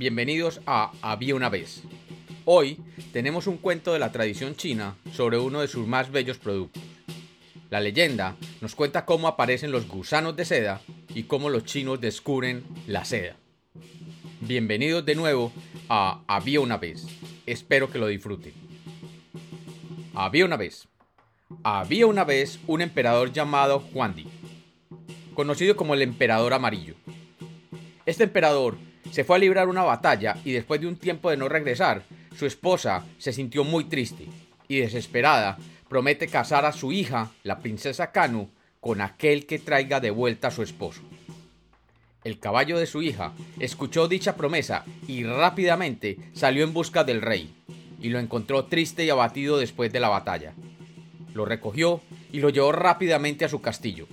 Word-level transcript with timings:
bienvenidos 0.00 0.62
a 0.64 0.92
Había 1.02 1.34
una 1.34 1.50
vez. 1.50 1.82
Hoy 2.46 2.78
tenemos 3.12 3.46
un 3.46 3.58
cuento 3.58 3.92
de 3.92 3.98
la 3.98 4.10
tradición 4.10 4.56
china 4.56 4.96
sobre 5.12 5.36
uno 5.36 5.60
de 5.60 5.68
sus 5.68 5.86
más 5.86 6.10
bellos 6.10 6.38
productos. 6.38 6.82
La 7.68 7.80
leyenda 7.80 8.34
nos 8.62 8.74
cuenta 8.74 9.04
cómo 9.04 9.28
aparecen 9.28 9.72
los 9.72 9.86
gusanos 9.88 10.34
de 10.36 10.46
seda 10.46 10.80
y 11.14 11.24
cómo 11.24 11.50
los 11.50 11.66
chinos 11.66 12.00
descubren 12.00 12.64
la 12.86 13.04
seda. 13.04 13.36
Bienvenidos 14.40 15.04
de 15.04 15.16
nuevo 15.16 15.52
a 15.90 16.22
Había 16.26 16.60
una 16.60 16.78
vez. 16.78 17.06
Espero 17.44 17.90
que 17.90 17.98
lo 17.98 18.06
disfruten. 18.06 18.54
Había 20.14 20.46
una 20.46 20.56
vez. 20.56 20.88
Había 21.62 22.06
una 22.06 22.24
vez 22.24 22.58
un 22.66 22.80
emperador 22.80 23.32
llamado 23.34 23.84
Huangdi, 23.92 24.26
conocido 25.34 25.76
como 25.76 25.92
el 25.92 26.00
emperador 26.00 26.54
amarillo. 26.54 26.94
Este 28.06 28.24
emperador 28.24 28.78
se 29.10 29.24
fue 29.24 29.36
a 29.36 29.40
librar 29.40 29.68
una 29.68 29.82
batalla 29.82 30.36
y 30.44 30.52
después 30.52 30.80
de 30.80 30.86
un 30.86 30.96
tiempo 30.96 31.30
de 31.30 31.36
no 31.36 31.48
regresar, 31.48 32.02
su 32.36 32.46
esposa 32.46 33.04
se 33.18 33.32
sintió 33.32 33.64
muy 33.64 33.84
triste 33.84 34.26
y 34.68 34.78
desesperada 34.78 35.58
promete 35.88 36.28
casar 36.28 36.64
a 36.64 36.72
su 36.72 36.92
hija, 36.92 37.30
la 37.42 37.58
princesa 37.58 38.12
Kanu, 38.12 38.50
con 38.80 39.00
aquel 39.00 39.46
que 39.46 39.58
traiga 39.58 40.00
de 40.00 40.10
vuelta 40.10 40.48
a 40.48 40.52
su 40.52 40.62
esposo. 40.62 41.02
El 42.22 42.38
caballo 42.38 42.78
de 42.78 42.86
su 42.86 43.02
hija 43.02 43.32
escuchó 43.58 44.06
dicha 44.06 44.36
promesa 44.36 44.84
y 45.08 45.24
rápidamente 45.24 46.18
salió 46.32 46.64
en 46.64 46.72
busca 46.72 47.02
del 47.02 47.22
rey, 47.22 47.52
y 48.00 48.10
lo 48.10 48.18
encontró 48.18 48.66
triste 48.66 49.04
y 49.04 49.10
abatido 49.10 49.58
después 49.58 49.92
de 49.92 50.00
la 50.00 50.08
batalla. 50.08 50.54
Lo 51.34 51.44
recogió 51.44 52.00
y 52.30 52.40
lo 52.40 52.50
llevó 52.50 52.72
rápidamente 52.72 53.44
a 53.44 53.48
su 53.48 53.60
castillo. 53.60 54.06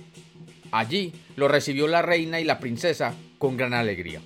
Allí 0.72 1.12
lo 1.36 1.48
recibió 1.48 1.86
la 1.86 2.02
reina 2.02 2.40
y 2.40 2.44
la 2.44 2.58
princesa 2.58 3.14
con 3.38 3.56
gran 3.56 3.74
alegría. 3.74 4.20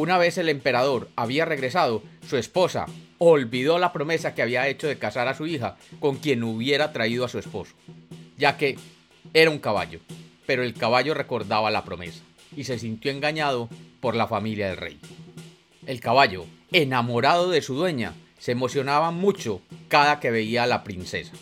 Una 0.00 0.16
vez 0.16 0.38
el 0.38 0.48
emperador 0.48 1.10
había 1.14 1.44
regresado, 1.44 2.02
su 2.26 2.38
esposa 2.38 2.86
olvidó 3.18 3.78
la 3.78 3.92
promesa 3.92 4.34
que 4.34 4.40
había 4.40 4.66
hecho 4.66 4.86
de 4.86 4.96
casar 4.96 5.28
a 5.28 5.34
su 5.34 5.46
hija 5.46 5.76
con 5.98 6.16
quien 6.16 6.42
hubiera 6.42 6.90
traído 6.94 7.26
a 7.26 7.28
su 7.28 7.38
esposo, 7.38 7.74
ya 8.38 8.56
que 8.56 8.78
era 9.34 9.50
un 9.50 9.58
caballo, 9.58 10.00
pero 10.46 10.62
el 10.62 10.72
caballo 10.72 11.12
recordaba 11.12 11.70
la 11.70 11.84
promesa 11.84 12.22
y 12.56 12.64
se 12.64 12.78
sintió 12.78 13.10
engañado 13.10 13.68
por 14.00 14.16
la 14.16 14.26
familia 14.26 14.68
del 14.68 14.78
rey. 14.78 14.98
El 15.86 16.00
caballo, 16.00 16.46
enamorado 16.72 17.50
de 17.50 17.60
su 17.60 17.74
dueña, 17.74 18.14
se 18.38 18.52
emocionaba 18.52 19.10
mucho 19.10 19.60
cada 19.88 20.18
que 20.18 20.30
veía 20.30 20.62
a 20.62 20.66
la 20.66 20.82
princesa. 20.82 21.32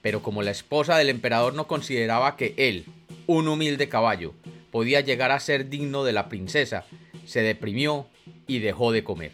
Pero 0.00 0.22
como 0.22 0.42
la 0.42 0.52
esposa 0.52 0.96
del 0.96 1.08
emperador 1.08 1.54
no 1.54 1.66
consideraba 1.66 2.36
que 2.36 2.54
él, 2.56 2.84
un 3.26 3.48
humilde 3.48 3.88
caballo, 3.88 4.32
podía 4.70 5.00
llegar 5.00 5.32
a 5.32 5.40
ser 5.40 5.68
digno 5.68 6.04
de 6.04 6.12
la 6.12 6.28
princesa, 6.28 6.84
se 7.24 7.42
deprimió 7.42 8.06
y 8.46 8.58
dejó 8.58 8.92
de 8.92 9.04
comer. 9.04 9.32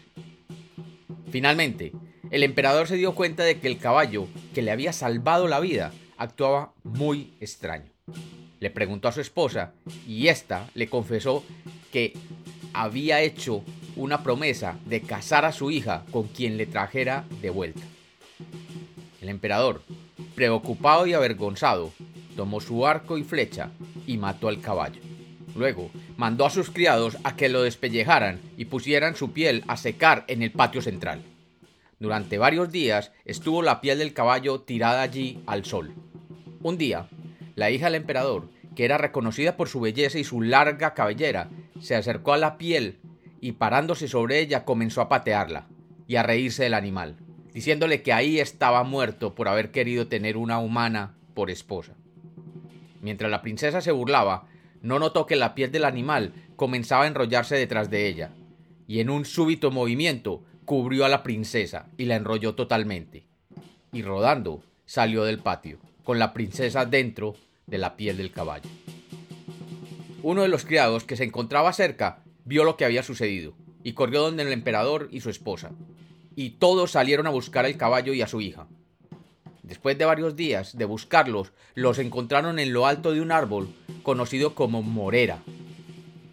Finalmente, 1.31 1.93
el 2.29 2.43
emperador 2.43 2.87
se 2.87 2.95
dio 2.95 3.13
cuenta 3.13 3.43
de 3.43 3.59
que 3.59 3.67
el 3.67 3.77
caballo 3.77 4.27
que 4.53 4.61
le 4.61 4.71
había 4.71 4.93
salvado 4.93 5.47
la 5.47 5.59
vida 5.59 5.91
actuaba 6.17 6.73
muy 6.83 7.33
extraño. 7.39 7.91
Le 8.59 8.69
preguntó 8.69 9.07
a 9.07 9.11
su 9.11 9.21
esposa 9.21 9.73
y 10.07 10.27
ésta 10.27 10.69
le 10.73 10.87
confesó 10.87 11.43
que 11.91 12.13
había 12.73 13.21
hecho 13.21 13.63
una 13.95 14.23
promesa 14.23 14.77
de 14.85 15.01
casar 15.01 15.45
a 15.45 15.51
su 15.51 15.71
hija 15.71 16.05
con 16.11 16.27
quien 16.27 16.57
le 16.57 16.65
trajera 16.65 17.25
de 17.41 17.49
vuelta. 17.49 17.81
El 19.21 19.29
emperador, 19.29 19.83
preocupado 20.35 21.07
y 21.07 21.13
avergonzado, 21.13 21.91
tomó 22.35 22.61
su 22.61 22.87
arco 22.87 23.17
y 23.17 23.23
flecha 23.23 23.71
y 24.07 24.17
mató 24.17 24.47
al 24.47 24.61
caballo. 24.61 25.01
Luego 25.55 25.91
mandó 26.17 26.45
a 26.45 26.49
sus 26.49 26.69
criados 26.69 27.17
a 27.23 27.35
que 27.35 27.49
lo 27.49 27.63
despellejaran 27.63 28.39
y 28.57 28.65
pusieran 28.65 29.15
su 29.15 29.31
piel 29.31 29.63
a 29.67 29.77
secar 29.77 30.25
en 30.27 30.41
el 30.43 30.51
patio 30.51 30.81
central. 30.81 31.23
Durante 31.99 32.37
varios 32.37 32.71
días 32.71 33.11
estuvo 33.25 33.61
la 33.61 33.81
piel 33.81 33.99
del 33.99 34.13
caballo 34.13 34.61
tirada 34.61 35.01
allí 35.01 35.41
al 35.45 35.65
sol. 35.65 35.93
Un 36.63 36.77
día, 36.77 37.07
la 37.55 37.69
hija 37.69 37.85
del 37.85 37.95
emperador, 37.95 38.49
que 38.75 38.85
era 38.85 38.97
reconocida 38.97 39.57
por 39.57 39.69
su 39.69 39.79
belleza 39.79 40.17
y 40.17 40.23
su 40.23 40.41
larga 40.41 40.93
cabellera, 40.93 41.49
se 41.79 41.95
acercó 41.95 42.33
a 42.33 42.37
la 42.37 42.57
piel 42.57 42.99
y 43.39 43.53
parándose 43.53 44.07
sobre 44.07 44.39
ella 44.39 44.65
comenzó 44.65 45.01
a 45.01 45.09
patearla 45.09 45.67
y 46.07 46.15
a 46.15 46.23
reírse 46.23 46.63
del 46.63 46.73
animal, 46.73 47.17
diciéndole 47.53 48.01
que 48.01 48.13
ahí 48.13 48.39
estaba 48.39 48.83
muerto 48.83 49.35
por 49.35 49.47
haber 49.47 49.71
querido 49.71 50.07
tener 50.07 50.37
una 50.37 50.59
humana 50.59 51.15
por 51.33 51.49
esposa. 51.49 51.93
Mientras 53.01 53.31
la 53.31 53.41
princesa 53.41 53.81
se 53.81 53.91
burlaba, 53.91 54.47
no 54.81 54.99
notó 54.99 55.25
que 55.25 55.35
la 55.35 55.55
piel 55.55 55.71
del 55.71 55.85
animal 55.85 56.33
comenzaba 56.55 57.03
a 57.03 57.07
enrollarse 57.07 57.55
detrás 57.55 57.89
de 57.89 58.07
ella, 58.07 58.31
y 58.87 58.99
en 58.99 59.09
un 59.09 59.25
súbito 59.25 59.71
movimiento 59.71 60.43
cubrió 60.65 61.05
a 61.05 61.09
la 61.09 61.23
princesa 61.23 61.87
y 61.97 62.05
la 62.05 62.15
enrolló 62.15 62.55
totalmente, 62.55 63.25
y 63.91 64.01
rodando 64.01 64.63
salió 64.85 65.23
del 65.23 65.39
patio, 65.39 65.79
con 66.03 66.19
la 66.19 66.33
princesa 66.33 66.85
dentro 66.85 67.35
de 67.67 67.77
la 67.77 67.95
piel 67.95 68.17
del 68.17 68.31
caballo. 68.31 68.69
Uno 70.23 70.41
de 70.43 70.49
los 70.49 70.65
criados 70.65 71.03
que 71.03 71.15
se 71.15 71.23
encontraba 71.23 71.73
cerca 71.73 72.23
vio 72.45 72.63
lo 72.63 72.77
que 72.77 72.85
había 72.85 73.03
sucedido, 73.03 73.53
y 73.83 73.93
corrió 73.93 74.21
donde 74.21 74.43
el 74.43 74.51
emperador 74.51 75.09
y 75.11 75.21
su 75.21 75.29
esposa, 75.29 75.71
y 76.35 76.51
todos 76.51 76.91
salieron 76.91 77.27
a 77.27 77.31
buscar 77.31 77.65
al 77.65 77.77
caballo 77.77 78.13
y 78.13 78.21
a 78.21 78.27
su 78.27 78.41
hija. 78.41 78.67
Después 79.63 79.97
de 79.97 80.05
varios 80.05 80.35
días 80.35 80.77
de 80.77 80.85
buscarlos, 80.85 81.53
los 81.75 81.97
encontraron 81.97 82.59
en 82.59 82.73
lo 82.73 82.87
alto 82.87 83.13
de 83.13 83.21
un 83.21 83.31
árbol 83.31 83.73
conocido 84.03 84.55
como 84.55 84.81
morera. 84.81 85.43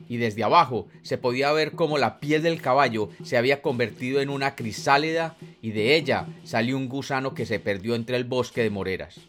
Y 0.09 0.17
desde 0.17 0.43
abajo 0.43 0.89
se 1.03 1.19
podía 1.19 1.53
ver 1.53 1.73
cómo 1.73 1.99
la 1.99 2.19
piel 2.19 2.43
del 2.43 2.63
caballo 2.63 3.11
se 3.23 3.37
había 3.37 3.61
convertido 3.61 4.21
en 4.21 4.31
una 4.31 4.55
crisálida 4.55 5.37
y 5.61 5.73
de 5.73 5.97
ella 5.97 6.27
salió 6.45 6.77
un 6.77 6.89
gusano 6.89 7.35
que 7.35 7.47
se 7.47 7.61
perdió 7.61 7.95
entre 7.95 8.17
el 8.17 8.25
bosque 8.25 8.63
de 8.63 8.71
moreras. 8.71 9.21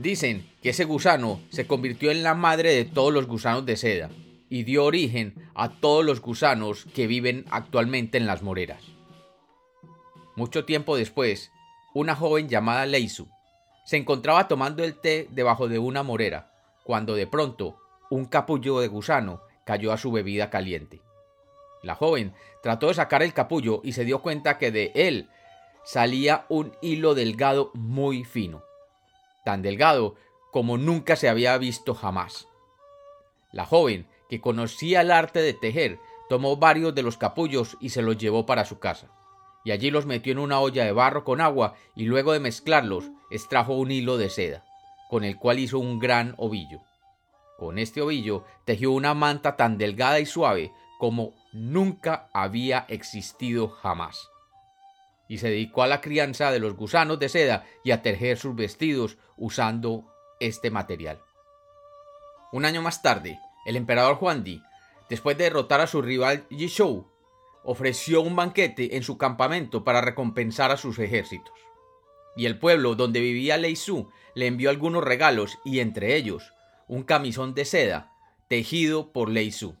Dicen 0.00 0.46
que 0.62 0.70
ese 0.70 0.84
gusano 0.84 1.40
se 1.50 1.66
convirtió 1.66 2.10
en 2.10 2.22
la 2.22 2.34
madre 2.34 2.72
de 2.74 2.84
todos 2.84 3.12
los 3.12 3.26
gusanos 3.26 3.66
de 3.66 3.76
seda 3.76 4.10
y 4.48 4.62
dio 4.62 4.84
origen 4.84 5.34
a 5.54 5.68
todos 5.68 6.04
los 6.04 6.22
gusanos 6.22 6.86
que 6.94 7.06
viven 7.06 7.44
actualmente 7.50 8.16
en 8.16 8.26
las 8.26 8.42
moreras. 8.42 8.82
Mucho 10.36 10.64
tiempo 10.64 10.96
después, 10.96 11.50
una 11.94 12.14
joven 12.14 12.48
llamada 12.48 12.86
Leisu 12.86 13.28
se 13.84 13.96
encontraba 13.96 14.48
tomando 14.48 14.84
el 14.84 14.94
té 14.94 15.28
debajo 15.30 15.66
de 15.66 15.78
una 15.78 16.02
morera, 16.02 16.47
cuando 16.88 17.16
de 17.16 17.26
pronto 17.26 17.76
un 18.08 18.24
capullo 18.24 18.80
de 18.80 18.88
gusano 18.88 19.42
cayó 19.66 19.92
a 19.92 19.98
su 19.98 20.10
bebida 20.10 20.48
caliente. 20.48 21.02
La 21.82 21.94
joven 21.94 22.32
trató 22.62 22.86
de 22.86 22.94
sacar 22.94 23.22
el 23.22 23.34
capullo 23.34 23.82
y 23.84 23.92
se 23.92 24.06
dio 24.06 24.22
cuenta 24.22 24.56
que 24.56 24.70
de 24.70 24.92
él 24.94 25.28
salía 25.84 26.46
un 26.48 26.74
hilo 26.80 27.14
delgado 27.14 27.72
muy 27.74 28.24
fino, 28.24 28.62
tan 29.44 29.60
delgado 29.60 30.14
como 30.50 30.78
nunca 30.78 31.14
se 31.16 31.28
había 31.28 31.58
visto 31.58 31.92
jamás. 31.92 32.48
La 33.52 33.66
joven, 33.66 34.06
que 34.30 34.40
conocía 34.40 35.02
el 35.02 35.10
arte 35.10 35.42
de 35.42 35.52
tejer, 35.52 35.98
tomó 36.30 36.56
varios 36.56 36.94
de 36.94 37.02
los 37.02 37.18
capullos 37.18 37.76
y 37.80 37.90
se 37.90 38.00
los 38.00 38.16
llevó 38.16 38.46
para 38.46 38.64
su 38.64 38.78
casa 38.78 39.10
y 39.62 39.72
allí 39.72 39.90
los 39.90 40.06
metió 40.06 40.32
en 40.32 40.38
una 40.38 40.60
olla 40.60 40.86
de 40.86 40.92
barro 40.92 41.24
con 41.24 41.42
agua 41.42 41.74
y 41.94 42.04
luego 42.04 42.32
de 42.32 42.40
mezclarlos 42.40 43.10
extrajo 43.28 43.74
un 43.74 43.90
hilo 43.90 44.16
de 44.16 44.30
seda, 44.30 44.64
con 45.08 45.24
el 45.24 45.36
cual 45.38 45.58
hizo 45.58 45.78
un 45.78 45.98
gran 45.98 46.34
ovillo. 46.36 46.80
Con 47.58 47.78
este 47.78 48.00
ovillo 48.00 48.44
tejió 48.64 48.92
una 48.92 49.14
manta 49.14 49.56
tan 49.56 49.78
delgada 49.78 50.20
y 50.20 50.26
suave 50.26 50.72
como 50.98 51.34
nunca 51.52 52.28
había 52.32 52.84
existido 52.88 53.68
jamás. 53.68 54.30
Y 55.28 55.38
se 55.38 55.50
dedicó 55.50 55.82
a 55.82 55.86
la 55.86 56.00
crianza 56.00 56.50
de 56.50 56.60
los 56.60 56.74
gusanos 56.74 57.18
de 57.18 57.28
seda 57.28 57.64
y 57.84 57.90
a 57.90 58.02
tejer 58.02 58.38
sus 58.38 58.54
vestidos 58.54 59.18
usando 59.36 60.04
este 60.40 60.70
material. 60.70 61.20
Un 62.52 62.64
año 62.64 62.80
más 62.80 63.02
tarde, 63.02 63.38
el 63.66 63.76
emperador 63.76 64.18
Huangdi, 64.20 64.62
después 65.10 65.36
de 65.36 65.44
derrotar 65.44 65.80
a 65.80 65.86
su 65.86 66.00
rival 66.00 66.46
Yishou, 66.48 67.10
ofreció 67.62 68.22
un 68.22 68.36
banquete 68.36 68.96
en 68.96 69.02
su 69.02 69.18
campamento 69.18 69.84
para 69.84 70.00
recompensar 70.00 70.70
a 70.70 70.76
sus 70.76 70.98
ejércitos. 70.98 71.52
Y 72.38 72.46
el 72.46 72.56
pueblo 72.56 72.94
donde 72.94 73.18
vivía 73.18 73.56
Lei 73.56 73.74
Su 73.74 74.10
le 74.36 74.46
envió 74.46 74.70
algunos 74.70 75.02
regalos 75.02 75.58
y 75.64 75.80
entre 75.80 76.14
ellos 76.14 76.54
un 76.86 77.02
camisón 77.02 77.52
de 77.52 77.64
seda 77.64 78.12
tejido 78.48 79.12
por 79.12 79.28
Lei 79.28 79.50
Su. 79.50 79.74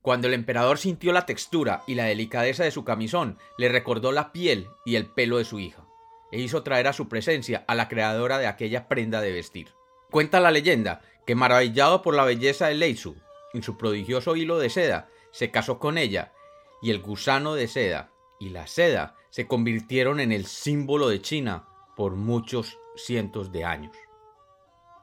Cuando 0.00 0.26
el 0.26 0.32
emperador 0.32 0.78
sintió 0.78 1.12
la 1.12 1.26
textura 1.26 1.82
y 1.86 1.96
la 1.96 2.06
delicadeza 2.06 2.64
de 2.64 2.70
su 2.70 2.82
camisón, 2.82 3.36
le 3.58 3.68
recordó 3.68 4.10
la 4.10 4.32
piel 4.32 4.68
y 4.86 4.96
el 4.96 5.04
pelo 5.04 5.36
de 5.36 5.44
su 5.44 5.60
hija, 5.60 5.84
e 6.32 6.40
hizo 6.40 6.62
traer 6.62 6.86
a 6.88 6.94
su 6.94 7.10
presencia 7.10 7.64
a 7.68 7.74
la 7.74 7.88
creadora 7.88 8.38
de 8.38 8.46
aquella 8.46 8.88
prenda 8.88 9.20
de 9.20 9.32
vestir. 9.32 9.68
Cuenta 10.10 10.40
la 10.40 10.50
leyenda 10.50 11.02
que 11.26 11.34
maravillado 11.34 12.00
por 12.00 12.14
la 12.14 12.24
belleza 12.24 12.68
de 12.68 12.74
Leisu 12.74 13.16
y 13.52 13.60
su 13.60 13.76
prodigioso 13.76 14.34
hilo 14.34 14.58
de 14.58 14.70
seda, 14.70 15.10
se 15.30 15.50
casó 15.50 15.78
con 15.78 15.98
ella 15.98 16.32
y 16.80 16.90
el 16.90 17.02
gusano 17.02 17.54
de 17.54 17.68
seda 17.68 18.10
y 18.40 18.48
la 18.48 18.66
seda 18.66 19.14
se 19.28 19.46
convirtieron 19.46 20.20
en 20.20 20.32
el 20.32 20.46
símbolo 20.46 21.10
de 21.10 21.20
China 21.20 21.68
por 21.98 22.14
muchos 22.14 22.78
cientos 22.94 23.50
de 23.50 23.64
años. 23.64 23.96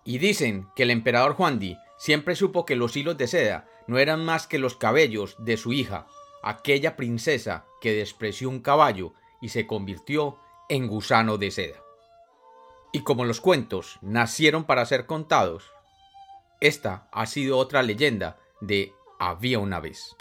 Y 0.06 0.18
dicen 0.18 0.70
que 0.78 0.84
el 0.84 0.92
emperador 0.92 1.36
Huangdi 1.38 1.78
siempre 1.98 2.38
supo 2.38 2.66
que 2.66 2.78
los 2.78 2.96
hilos 2.96 3.18
de 3.18 3.28
seda 3.28 3.68
no 3.86 3.98
eran 3.98 4.24
más 4.24 4.48
que 4.48 4.60
los 4.60 4.78
cabellos 4.78 5.36
de 5.38 5.58
su 5.58 5.74
hija, 5.74 6.08
aquella 6.42 6.96
princesa 6.96 7.66
que 7.82 7.92
despreció 7.92 8.48
un 8.48 8.62
caballo 8.62 9.12
y 9.42 9.50
se 9.50 9.68
convirtió 9.68 10.40
en 10.70 10.88
gusano 10.88 11.38
de 11.38 11.52
seda. 11.52 11.84
Y 12.94 13.04
como 13.04 13.26
los 13.26 13.42
cuentos 13.42 14.00
nacieron 14.02 14.64
para 14.64 14.86
ser 14.86 15.06
contados, 15.06 15.70
esta 16.62 17.10
ha 17.12 17.26
sido 17.26 17.58
otra 17.58 17.84
leyenda 17.84 18.40
de 18.62 18.94
Había 19.20 19.60
una 19.60 19.82
vez. 19.82 20.16